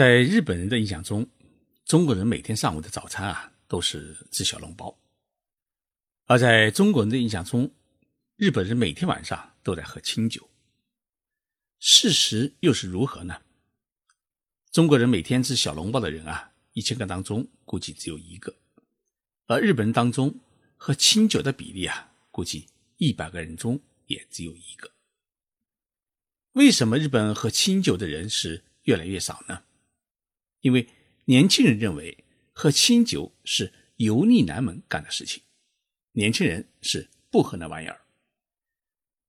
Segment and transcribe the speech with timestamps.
[0.00, 1.28] 在日本人的印象中，
[1.84, 4.96] 中国人每天上午的早餐啊都是吃小笼包；
[6.24, 7.70] 而在中国人的印象中，
[8.36, 10.48] 日本人每天晚上都在喝清酒。
[11.80, 13.42] 事实又是如何呢？
[14.72, 18.54] 中国人每天吃小笼包的人啊，一千个当中估计只有一个；
[19.48, 20.34] 而日本人当中
[20.78, 24.90] 喝清酒的比例啊，估计一百个人中也只有一个。
[26.52, 29.62] 为什么日本喝清酒的人是越来越少呢？
[30.60, 30.88] 因为
[31.24, 35.42] 年轻人认为喝清酒是油腻男们干的事情，
[36.12, 38.00] 年轻人是不喝那玩意儿。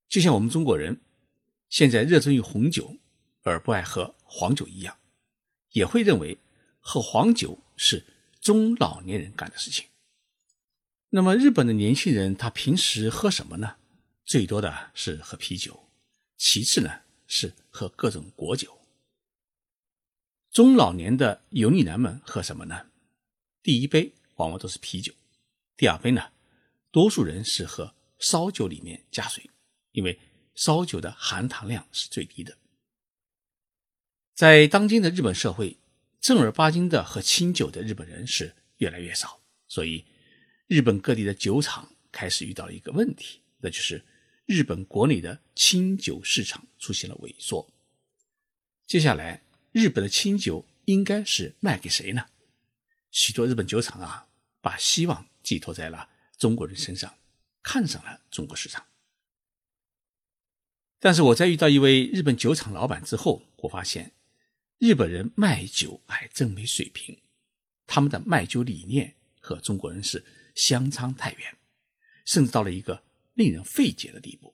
[0.09, 1.01] 就像我们中国人
[1.69, 2.97] 现在热衷于红酒
[3.43, 4.97] 而不爱喝黄酒一样，
[5.71, 6.37] 也会认为
[6.79, 8.05] 喝黄酒是
[8.41, 9.87] 中老年人干的事情。
[11.11, 13.77] 那么日本的年轻人他平时喝什么呢？
[14.25, 15.89] 最多的是喝啤酒，
[16.37, 18.80] 其次呢是喝各种果酒。
[20.51, 22.87] 中老年的油腻男们喝什么呢？
[23.63, 25.13] 第一杯往往都是啤酒，
[25.77, 26.29] 第二杯呢，
[26.91, 29.49] 多数人是喝烧酒，里面加水，
[29.93, 30.19] 因为
[30.53, 32.57] 烧酒的含糖量是最低的。
[34.33, 35.77] 在当今的日本社会，
[36.19, 40.03] 正儿八经的喝清酒的日本人是越来越少，所以
[40.67, 44.03] 日本各地的酒厂开始遇到了一个问题，那就是
[44.45, 47.65] 日本国内的清酒市场出现了萎缩。
[48.85, 49.41] 接下来。
[49.71, 52.25] 日本的清酒应该是卖给谁呢？
[53.09, 54.27] 许多日本酒厂啊，
[54.59, 57.15] 把希望寄托在了中国人身上，
[57.63, 58.85] 看上了中国市场。
[60.99, 64.13] 但是我在遇到一位日本酒厂老板之后，我发现
[64.77, 67.21] 日本人卖酒还真没水平，
[67.87, 71.57] 他们的卖酒理念和中国人是相差太远，
[72.25, 74.53] 甚至到了一个令人费解的地步。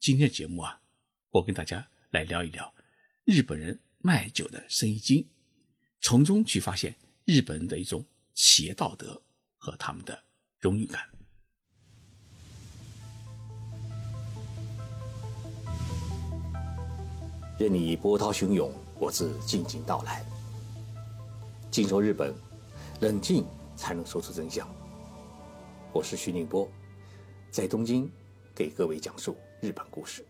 [0.00, 0.82] 今天的节目啊，
[1.30, 2.75] 我跟大家来聊一聊。
[3.26, 5.26] 日本人卖酒的生意经，
[6.00, 9.20] 从中去发现日本人的一种企业道德
[9.58, 10.16] 和他们的
[10.60, 11.02] 荣誉感。
[17.58, 20.24] 任你波涛汹涌，我自静静到来。
[21.68, 22.32] 静说日本，
[23.00, 24.72] 冷静才能说出真相。
[25.92, 26.70] 我是徐宁波，
[27.50, 28.08] 在东京
[28.54, 30.24] 给各位讲述日本故事。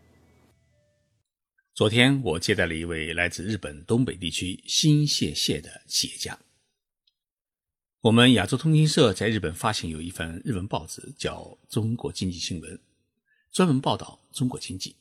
[1.77, 6.39] 昨天我接待了一位来自日本东北地区新泻县的企业家。
[8.01, 12.75] 我们亚洲通讯社在日本发行有一份日文报纸，叫《中国经济新闻》，
[13.51, 14.95] 专门报道中国经济。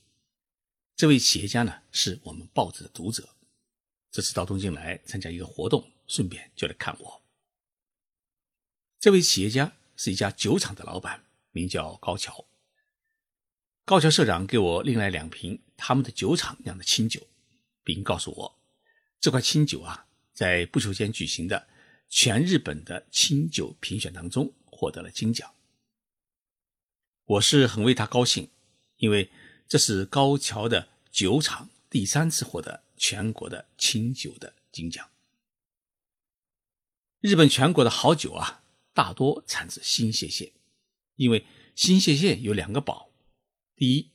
[0.95, 3.27] 这位企业家呢，是我们报纸的读者，
[4.11, 7.23] 这次到东京来参加一个活动，顺便就来看我。
[9.01, 12.46] 这位企业家是一家酒厂的老板，名叫高桥。
[13.87, 17.25] 高桥社长给我拎来两瓶他们的酒厂酿的清酒，
[17.85, 18.59] 并告诉我，
[19.21, 21.69] 这块清酒啊，在不久前举行的
[22.09, 25.55] 全日本的清酒评选当中获得了金奖。
[27.27, 28.51] 我是很为他高兴，
[28.97, 29.31] 因为
[29.69, 35.09] 这是高桥的酒厂第三次获得全国的清酒的金奖。
[37.21, 40.51] 日本全国的好酒啊，大多产自新泻县，
[41.15, 43.06] 因为新泻县有两个宝。
[43.77, 44.11] 第一，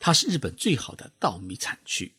[0.00, 2.16] 它是日本最好的稻米产区，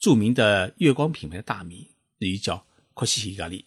[0.00, 3.66] 著名的月光品牌的大米，日语叫こしひかり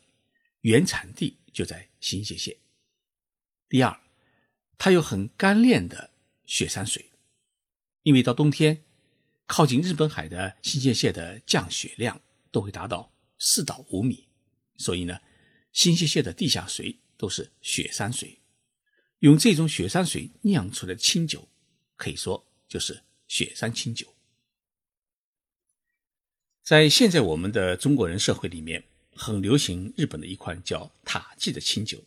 [0.60, 2.58] 原产地就在新泻县。
[3.70, 3.98] 第二，
[4.78, 6.12] 它有很干练的
[6.46, 7.12] 雪山水，
[8.02, 8.84] 因为到冬天，
[9.48, 12.22] 靠近日本海的新泻县的降雪量
[12.52, 14.28] 都会达到四到五米，
[14.76, 15.22] 所以呢，
[15.72, 18.42] 新泻县的地下水都是雪山水，
[19.20, 21.48] 用这种雪山水酿出来的清酒。
[21.96, 24.08] 可以说就是雪山清酒。
[26.64, 28.84] 在现在我们的中国人社会里面，
[29.16, 32.04] 很流行日本的一款叫塔记的清酒。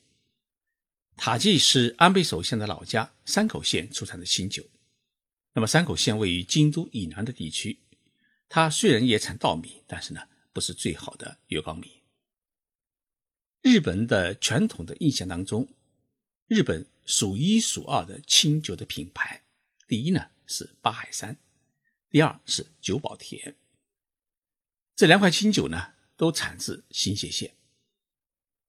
[1.16, 4.64] 塔记是安倍首相的老家山口县出产的清酒。
[5.52, 7.78] 那么山口县位于京都以南的地区，
[8.48, 10.20] 它虽然也产稻米，但是呢
[10.52, 12.02] 不是最好的月光米。
[13.62, 15.66] 日本的传统的印象当中，
[16.46, 19.45] 日本数一数二的清酒的品牌。
[19.86, 21.38] 第一呢是八海山，
[22.10, 23.54] 第二是久保田。
[24.96, 27.54] 这两款清酒呢都产自新泻县。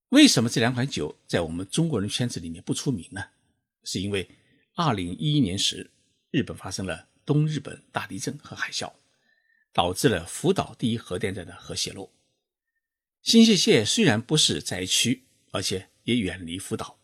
[0.10, 3.30] 为什么这两款酒在我们中国人圈子里面不出名呢？
[3.84, 4.30] 是因为
[4.76, 5.90] 二零一一年时，
[6.30, 8.94] 日本发生了东日本大地震和海啸，
[9.74, 12.14] 导致了福岛第一核电站的核泄漏。
[13.24, 17.00] 新泻县虽然不是灾区，而且也远离福岛，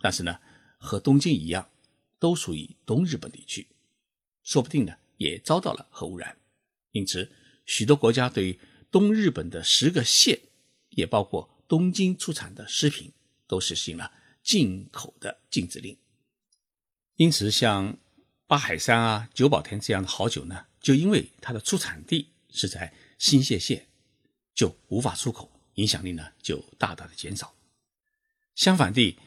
[0.00, 0.40] 但是呢
[0.78, 1.70] 和东京一样。
[2.18, 3.68] 都属于东日本地区，
[4.42, 6.38] 说不定呢也遭到了核污染，
[6.92, 7.30] 因此
[7.66, 8.58] 许多国家对
[8.90, 10.40] 东日本的十个县，
[10.90, 13.12] 也包括东京出产的食品，
[13.46, 14.12] 都实行了
[14.42, 15.96] 进口的禁止令。
[17.16, 17.98] 因此，像
[18.46, 23.88] 八海山啊、久保田这样的好酒呢，就因为它的出产地是在新泻县，
[24.54, 27.54] 就无法出口，影响力呢就大大的减少。
[28.54, 29.18] 相反地，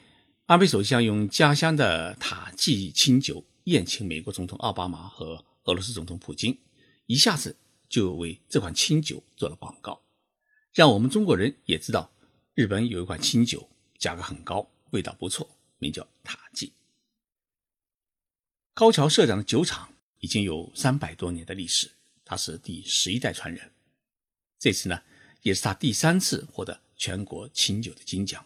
[0.51, 6.59] 安倍首相用家乡的塔季清酒宴请美国总统奥巴马和俄罗斯总统普京，
[7.06, 7.56] 一下子
[7.88, 10.03] 就为这款清酒做了广告，
[10.74, 12.12] 让我们中国人也知道
[12.53, 16.74] 日本有一款清酒，价格很高，味道不错，名叫塔季。
[18.74, 21.89] 高桥社长的酒厂已经有三百多年的历史，
[22.25, 23.71] 他是第十一代传人。
[24.59, 25.01] 这次呢，
[25.44, 28.45] 也是他第三次获得全国清酒的金奖。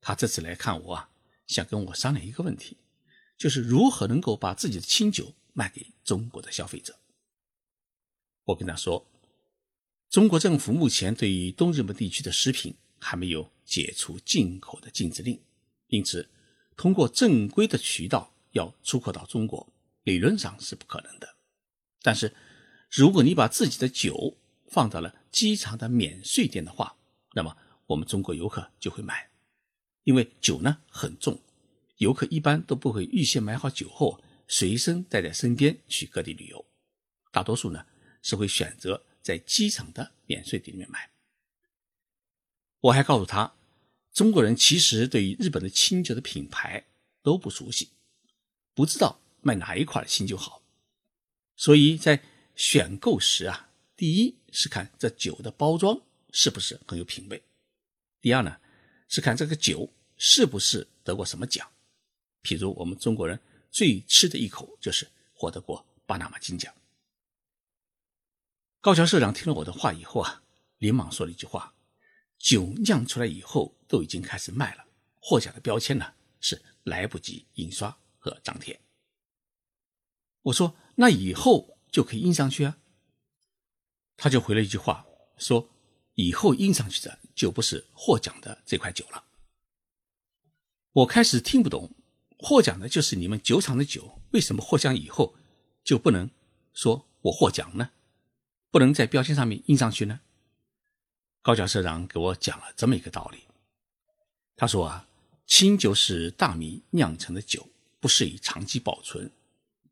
[0.00, 1.10] 他这次来看我啊，
[1.46, 2.78] 想跟我商量一个问题，
[3.36, 6.98] 就是如何能够把自己的清酒卖给中国的消费者。
[8.44, 9.06] 我跟他说，
[10.08, 15.40] 中国政府目前对于东日本地区的食品还没有解除进口的禁止令，
[15.88, 16.28] 因此
[16.76, 18.34] 通过正规的渠道。
[18.52, 19.72] 要出口到中国，
[20.02, 21.36] 理论上是不可能的。
[22.02, 22.34] 但是，
[22.90, 26.96] 如果你把自己的酒放到了机场的免税店的话，
[27.34, 27.56] 那么
[27.86, 29.29] 我们中国游客就会买，
[30.04, 31.40] 因为酒呢很重，
[31.98, 36.64] 游客一般都不会预先买好酒后随身带在身边去各地旅游，
[37.30, 37.84] 大多数呢
[38.22, 41.10] 是会选择在机场的免税店里面买。
[42.80, 43.54] 我还告诉他，
[44.12, 46.86] 中国人其实对于日本的清酒的品牌
[47.22, 47.90] 都不熟悉。
[48.74, 50.62] 不知道卖哪一款的清酒好，
[51.56, 52.22] 所以在
[52.56, 56.00] 选购时啊，第一是看这酒的包装
[56.30, 57.42] 是不是很有品位，
[58.20, 58.58] 第二呢
[59.10, 61.70] 是看这个酒是不是得过什么奖，
[62.42, 63.38] 譬如我们中国人
[63.70, 66.74] 最吃的一口就是获得过巴拿马金奖。
[68.80, 70.42] 高桥社长听了我的话以后啊，
[70.78, 71.74] 连忙说了一句话：
[72.38, 74.86] 酒酿出来以后都已经开始卖了，
[75.18, 77.94] 获奖的标签呢是来不及印刷。
[78.22, 78.78] 和张贴，
[80.42, 82.76] 我说那以后就可以印上去啊。
[84.18, 85.06] 他就回了一句话，
[85.38, 85.70] 说
[86.16, 89.24] 以后印上去的就不是获奖的这块酒了。
[90.92, 91.90] 我开始听不懂，
[92.38, 95.34] 获奖的就是你们酒厂的酒，为什么获奖以后
[95.84, 96.30] 就不能
[96.72, 97.90] 说我获奖呢？
[98.70, 100.20] 不能在标签上面印上去呢？
[101.42, 103.44] 高桥社长给我讲了这么一个道理，
[104.56, 105.08] 他说啊，
[105.46, 107.66] 清酒是大米酿成的酒。
[108.02, 109.30] 不适宜长期保存，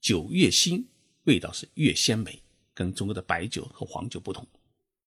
[0.00, 0.88] 酒越新，
[1.25, 2.43] 味道是越鲜美，
[2.73, 4.46] 跟中国的白酒和黄酒不同。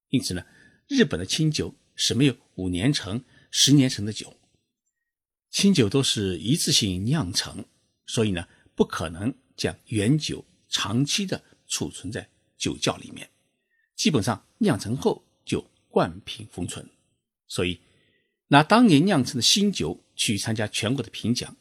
[0.10, 0.46] 因此呢，
[0.88, 4.36] 日本的清酒是没有五年陈、十年陈的酒，
[5.50, 7.66] 清酒都是一次性酿成，
[8.06, 13.30] 所以呢，不可能将原酒长期的储存在酒窖里面，
[13.96, 16.88] 基本上酿成后就灌瓶封存。
[17.48, 17.80] 所以，
[18.48, 21.56] 拿当年酿成的新酒去参加全国的评奖。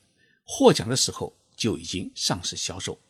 [0.53, 3.00] 获奖的时候就已经上市销售，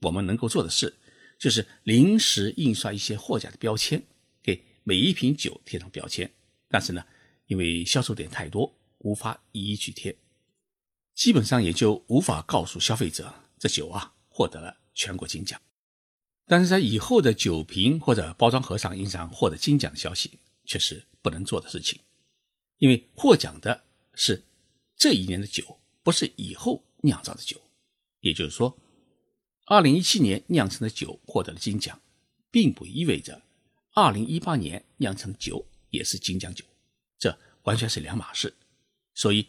[0.00, 0.96] 我们能够做的事
[1.38, 4.02] 就是临时印刷一些获奖的标签，
[4.42, 6.30] 给每一瓶酒贴上标签。
[6.68, 7.04] 但是呢，
[7.46, 10.16] 因为销售点太多，无法一一去贴，
[11.14, 15.60] 基本上也就无法告诉消费者这酒啊获得了全国金奖。
[16.46, 22.00] 但是在以后的酒瓶或者包装盒上印上获得金奖的消息，却是不能做的事情，
[22.78, 23.84] 因为获奖的
[24.14, 24.44] 是
[24.96, 25.78] 这一年的酒。
[26.00, 27.60] 不是以后酿造的酒，
[28.20, 28.78] 也就是说，
[29.66, 32.00] 二零一七年酿成的酒获得了金奖，
[32.50, 33.42] 并不意味着
[33.92, 36.64] 二零一八年酿成酒也是金奖酒，
[37.18, 38.54] 这完全是两码事。
[39.14, 39.48] 所以，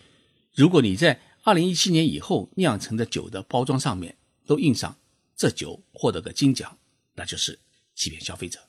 [0.54, 4.98] 如果你在二零一七年以后酿成的酒的包装上面都印上
[5.36, 6.78] 这酒获得个金奖，
[7.14, 7.60] 那就是
[7.96, 8.60] 欺骗消费者。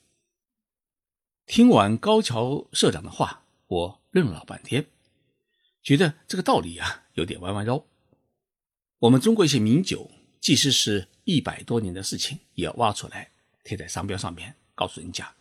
[1.47, 4.87] 听完高桥社长的话，我愣了半天。
[5.83, 7.87] 觉得这个道理啊有点弯弯绕。
[8.99, 10.11] 我们中国一些名酒，
[10.41, 13.33] 即使是一百多年的事情，也要挖出来
[13.65, 15.35] 贴在商标上面，告诉人家，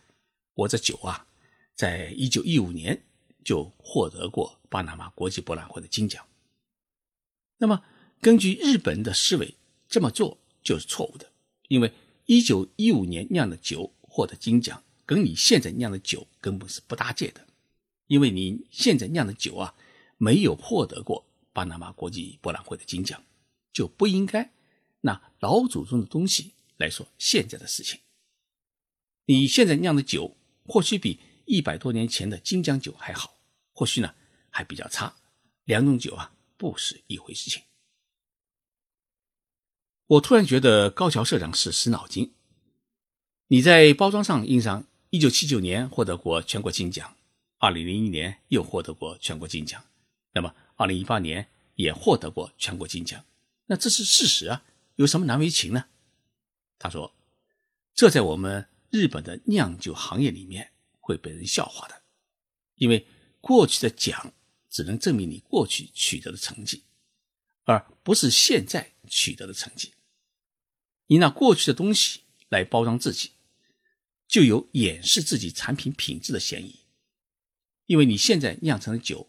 [0.54, 1.26] 我这酒啊，
[1.80, 3.04] 在一九一五年
[3.42, 6.26] 就获得过巴拿马国际博览会的金奖。
[7.56, 7.82] 那么，
[8.20, 9.54] 根据日本的思维，
[9.88, 11.32] 这么做就是错误的，
[11.68, 11.90] 因为
[12.26, 17.46] 一九一五年酿的酒获得金奖，跟你现在酿的酒根本是不搭界的，
[18.08, 19.74] 因为你现在酿的酒啊。
[20.22, 23.24] 没有获得过巴拿马国际博览会的金奖，
[23.72, 24.52] 就不应该
[25.00, 28.00] 拿老祖宗的东西来说现在的事情。
[29.24, 31.18] 你现在酿的酒或许比
[31.50, 33.36] 一百多年前的金奖酒还好，
[33.72, 34.14] 或许呢
[34.50, 35.16] 还比较差，
[35.64, 37.60] 两种酒啊不是一回事情。
[40.06, 42.32] 我突然觉得高桥社长是死脑筋。
[43.48, 47.16] 你在包装上印上一九七九年获得过全国金奖，
[47.58, 49.84] 二零零一年又获得过全国金奖，
[50.32, 53.24] 那么二零一八年也获得过全国金奖。
[53.66, 54.62] 那这是事实啊，
[54.94, 55.86] 有什么难为情呢？
[56.78, 57.12] 他说
[57.92, 62.02] ：“这在我们日本的酿酒行业里面会被人笑话的，
[62.76, 63.04] 因为
[63.40, 64.32] 过去的奖
[64.68, 66.84] 只能证明你过去取得的成绩，
[67.64, 69.92] 而不是现在取得的成绩。
[71.06, 73.32] 你拿过去的东西来包装自己，
[74.28, 76.78] 就有掩饰自己产品品质的嫌疑，
[77.86, 79.28] 因为你现在酿成的酒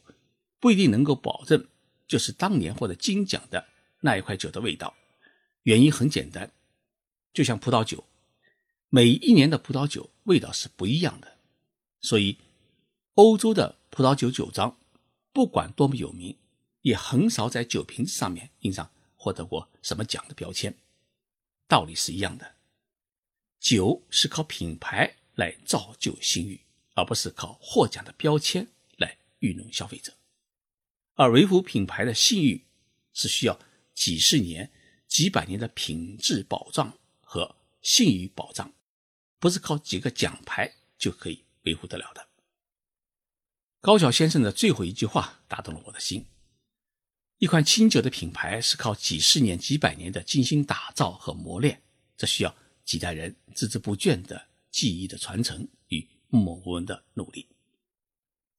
[0.59, 1.67] 不一定能够保证
[2.07, 3.67] 就是当年获得金奖的。”
[4.03, 4.95] 那一块酒的味道，
[5.61, 6.51] 原因很简单，
[7.33, 8.03] 就像葡萄酒，
[8.89, 11.30] 每一年的葡萄酒味道是不一样的，
[12.01, 12.37] 所以
[13.13, 14.77] 欧洲的葡萄酒酒庄
[15.31, 16.37] 不管多么有名，
[16.81, 20.77] 也很少在酒瓶子上面印上获得过什么奖的标签。
[21.67, 22.55] 道理是一样的，
[23.59, 26.61] 酒是靠品牌来造就信誉，
[26.95, 28.67] 而不是靠获奖的标签
[28.97, 30.13] 来愚弄消费者。
[31.13, 32.65] 而维护品牌的信誉
[33.13, 33.59] 是需要。
[33.93, 34.71] 几十年、
[35.05, 38.73] 几百年的品质保障和信誉保障，
[39.37, 42.27] 不是靠几个奖牌就可以维护得了的。
[43.79, 46.25] 高桥先生的最后一句话打动了我的心：
[47.37, 51.81] 一款清酒的品牌是靠几十年、几百年的精心打造和磨练，
[52.15, 57.47] 这需要几代人孜孜不倦的技艺的传承与默默无闻的努力。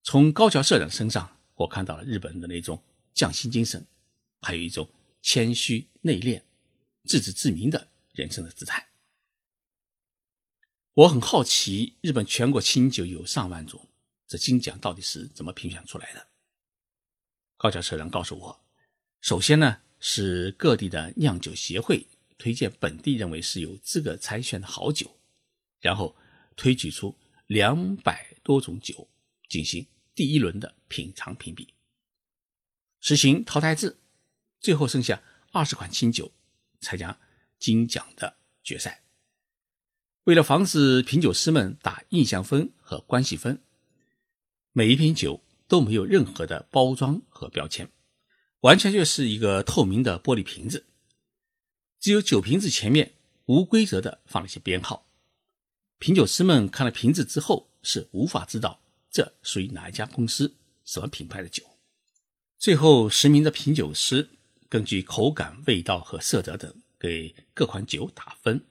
[0.02, 2.82] 从高桥社长身上，我看到了日本人的那种
[3.14, 3.86] 匠心精神，
[4.40, 4.88] 还有一种。
[5.24, 6.42] 谦虚内敛、
[7.04, 8.84] 自知自明的人生的姿态。
[10.94, 13.88] 我很好奇，日本全国清酒有上万种，
[14.28, 16.28] 这金奖到底是怎么评选出来的？
[17.56, 18.64] 高桥社长告诉我，
[19.22, 22.06] 首先呢是各地的酿酒协会
[22.36, 25.18] 推荐本地认为是有资格参选的好酒，
[25.80, 26.14] 然后
[26.56, 29.08] 推举出两百多种酒
[29.48, 31.72] 进行第一轮的品尝评比，
[33.00, 33.96] 实行淘汰制。
[34.60, 35.22] 最后剩下
[35.52, 36.30] 二十款清酒
[36.80, 37.18] 参加
[37.58, 39.02] 金奖的决赛。
[40.24, 43.60] 为了防止品酒师们打印象分和关系分，
[44.72, 47.90] 每一瓶酒都没有任何的包装和标签，
[48.60, 50.86] 完全就是一个透明的玻璃瓶子，
[51.98, 53.14] 只有酒瓶子前面
[53.46, 55.06] 无规则的放了一些编号。
[55.98, 61.64] 品酒师们看了瓶子之后是无法知道这属于哪一家公司、什么品牌的酒。
[62.58, 64.28] 最后十名的品酒师。
[64.68, 68.64] 根据口感、味道和色泽等给各款酒打分，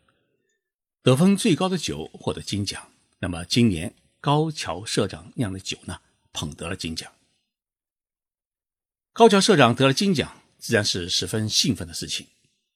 [1.04, 2.92] 得分最高的酒获得金奖。
[3.20, 6.00] 那么今年高桥社长酿的酒呢，
[6.32, 7.12] 捧得了金奖。
[9.14, 12.28] 高桥社长得了金奖，自然是十分兴奋的事情。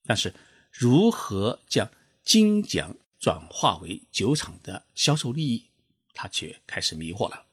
[0.05, 0.33] 但是，
[0.71, 1.89] 如何将
[2.23, 5.69] 金奖转化为酒厂的销售利益，
[6.13, 7.45] 他却开始迷惑了。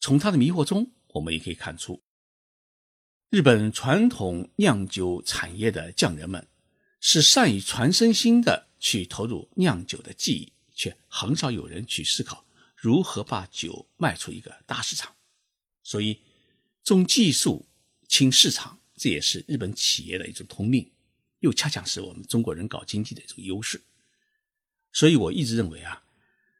[0.00, 2.02] 从他的迷惑中，我们也可以看出。
[3.30, 6.48] 日本传统酿酒产业的匠人们
[7.00, 12.44] 是善于传身心的去投入酿酒的技艺，却很少有人去思考
[12.74, 15.14] 如何把酒卖出一个大市场。
[15.84, 16.20] 所以，
[16.82, 17.68] 重技术
[18.08, 20.90] 轻市场，这也是日本企业的一种通病，
[21.38, 23.80] 又恰恰是我们中国人搞经济的一种优势。
[24.92, 26.02] 所以，我一直认为啊，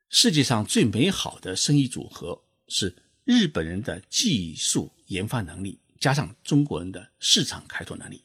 [0.08, 5.80] 世界上最美好的生意组合是日本人的技术研发能力。
[5.98, 8.24] 加上中国人的市场开拓能力，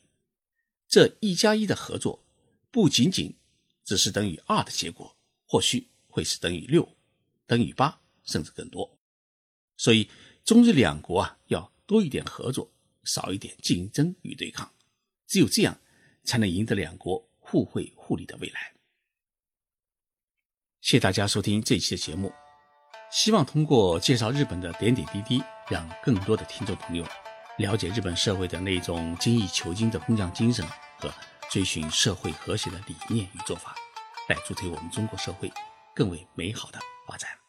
[0.87, 2.23] 这一加一的合作
[2.71, 3.35] 不仅仅
[3.85, 5.15] 只是等于二的结果，
[5.45, 6.97] 或许会是等于六、
[7.45, 8.97] 等于八，甚至更多。
[9.77, 10.09] 所以，
[10.43, 12.71] 中日两国啊，要多一点合作，
[13.03, 14.73] 少一点竞争与对抗。
[15.27, 15.79] 只有这样，
[16.23, 18.73] 才能赢得两国互惠互利的未来。
[20.81, 22.33] 谢谢大家收听这期的节目，
[23.11, 27.05] 希望通过介绍日本的点点滴滴，让更多的听众朋友。
[27.57, 30.67] 了解日本社会的那种精益求精的工匠精神
[30.99, 31.09] 和
[31.49, 33.75] 追寻社会和谐的理念与做法，
[34.27, 35.51] 来助推我们中国社会
[35.95, 37.44] 更为美好的发展。